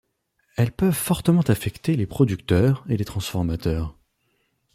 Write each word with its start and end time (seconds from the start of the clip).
Elles 0.57 0.71
peuvent 0.71 0.95
fortement 0.95 1.43
affecter 1.43 1.95
les 1.95 2.07
producteurs 2.07 2.83
et 2.89 2.97
les 2.97 3.05
transformateurs. 3.05 3.95